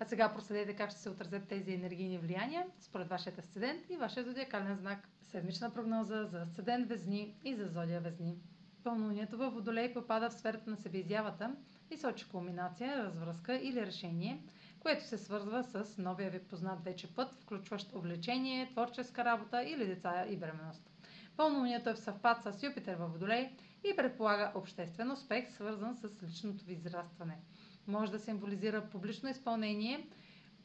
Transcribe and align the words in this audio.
А 0.00 0.04
сега 0.04 0.32
проследете 0.34 0.76
как 0.76 0.90
ще 0.90 1.00
се 1.00 1.10
отразят 1.10 1.48
тези 1.48 1.72
енергийни 1.72 2.18
влияния 2.18 2.66
според 2.80 3.08
вашия 3.08 3.32
асцендент 3.38 3.90
и 3.90 3.96
вашия 3.96 4.24
зодиакален 4.24 4.76
знак. 4.76 5.08
Седмична 5.22 5.70
прогноза 5.70 6.24
за 6.24 6.42
асцендент 6.42 6.88
Везни 6.88 7.34
и 7.44 7.54
за 7.54 7.66
зодия 7.66 8.00
Везни. 8.00 8.36
Пълнолунието 8.84 9.38
във 9.38 9.54
Водолей 9.54 9.94
попада 9.94 10.30
в 10.30 10.34
сферата 10.34 10.70
на 10.70 10.76
себеизявата 10.76 11.56
и 11.90 11.96
сочи 11.96 12.28
кулминация, 12.28 13.04
развръзка 13.04 13.54
или 13.56 13.86
решение, 13.86 14.42
което 14.80 15.04
се 15.04 15.18
свързва 15.18 15.64
с 15.64 15.98
новия 15.98 16.30
ви 16.30 16.38
познат 16.38 16.84
вече 16.84 17.14
път, 17.14 17.34
включващ 17.34 17.94
увлечение, 17.94 18.70
творческа 18.70 19.24
работа 19.24 19.62
или 19.62 19.86
деца 19.86 20.26
и 20.28 20.36
бременност. 20.36 20.90
Пълнолунието 21.36 21.90
е 21.90 21.94
в 21.94 21.98
съвпад 21.98 22.42
с 22.42 22.62
Юпитер 22.62 22.94
във 22.94 23.12
Водолей 23.12 23.50
и 23.84 23.96
предполага 23.96 24.52
обществен 24.54 25.10
успех, 25.10 25.50
свързан 25.50 25.96
с 25.96 26.22
личното 26.22 26.64
ви 26.64 26.72
израстване 26.72 27.38
може 27.88 28.12
да 28.12 28.18
символизира 28.18 28.82
публично 28.82 29.28
изпълнение, 29.28 30.06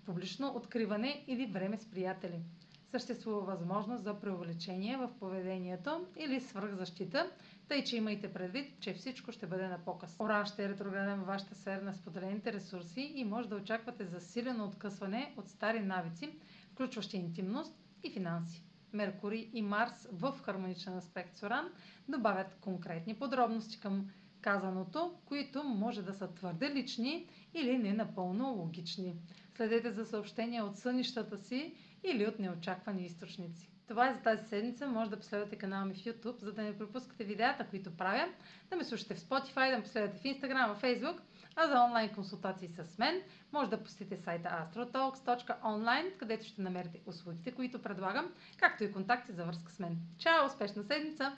публично 0.06 0.48
откриване 0.50 1.24
или 1.28 1.46
време 1.46 1.78
с 1.78 1.86
приятели. 1.86 2.40
Съществува 2.86 3.42
възможност 3.42 4.04
за 4.04 4.20
преувеличение 4.20 4.98
в 4.98 5.10
поведението 5.20 6.06
или 6.18 6.40
свръхзащита, 6.40 7.32
тъй 7.68 7.84
че 7.84 7.98
имайте 7.98 8.34
предвид, 8.34 8.80
че 8.80 8.94
всичко 8.94 9.32
ще 9.32 9.48
бъде 9.48 9.68
на 9.68 9.80
показ. 9.80 10.16
Оран 10.20 10.46
ще 10.46 10.66
е 10.66 10.70
ретрограден 10.70 11.18
във 11.18 11.28
вашата 11.28 11.56
сфера 11.56 11.82
на 11.82 11.94
споделените 11.94 12.54
ресурси 12.54 13.12
и 13.16 13.24
може 13.24 13.50
да 13.50 13.56
очаквате 13.56 14.06
засилено 14.06 14.66
откъсване 14.66 15.34
от 15.38 15.50
стари 15.50 15.80
навици, 15.80 16.30
включващи 16.72 17.18
интимност 17.18 17.74
и 18.04 18.12
финанси. 18.12 18.64
Меркурий 18.94 19.50
и 19.54 19.62
Марс 19.62 20.08
в 20.12 20.36
хармоничен 20.36 20.98
аспект 20.98 21.36
с 21.36 21.44
Оран 21.44 21.70
добавят 22.08 22.56
конкретни 22.56 23.16
подробности 23.16 23.80
към 23.80 24.10
казаното, 24.42 25.14
които 25.26 25.64
може 25.64 26.02
да 26.02 26.14
са 26.14 26.34
твърде 26.34 26.70
лични 26.70 27.28
или 27.54 27.78
не 27.78 27.94
напълно 27.94 28.54
логични. 28.54 29.16
Следете 29.56 29.92
за 29.92 30.06
съобщения 30.06 30.66
от 30.66 30.78
сънищата 30.78 31.38
си 31.38 31.76
или 32.04 32.28
от 32.28 32.40
неочаквани 32.40 33.06
източници. 33.06 33.72
Това 33.88 34.10
е 34.10 34.14
за 34.14 34.20
тази 34.20 34.48
седмица. 34.48 34.88
Може 34.88 35.10
да 35.10 35.20
последвате 35.20 35.56
канала 35.56 35.86
ми 35.86 35.94
в 35.94 35.98
YouTube, 35.98 36.42
за 36.42 36.54
да 36.54 36.62
не 36.62 36.78
пропускате 36.78 37.24
видеята, 37.24 37.68
които 37.70 37.98
правя, 37.98 38.28
да 38.70 38.76
ме 38.76 38.84
слушате 38.84 39.16
в 39.16 39.20
Spotify, 39.20 39.72
да 39.72 39.78
ме 39.78 39.84
последвате 39.84 40.18
в 40.18 40.24
Instagram, 40.24 40.74
в 40.74 40.82
Facebook, 40.82 41.20
а 41.56 41.68
за 41.68 41.84
онлайн 41.84 42.10
консултации 42.10 42.70
с 42.70 42.98
мен 42.98 43.22
може 43.54 43.70
да 43.70 43.84
посетите 43.84 44.18
сайта 44.18 44.50
astrotalks.online, 44.50 46.18
където 46.18 46.46
ще 46.46 46.62
намерите 46.62 47.02
услугите, 47.06 47.52
които 47.52 47.82
предлагам, 47.82 48.34
както 48.58 48.84
и 48.84 48.92
контакти 48.92 49.32
за 49.32 49.46
връзка 49.46 49.72
с 49.72 49.80
мен. 49.80 49.98
Чао! 50.18 50.46
Успешна 50.46 50.84
седмица! 50.84 51.30